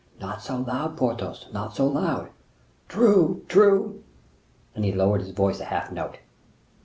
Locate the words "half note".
5.65-6.17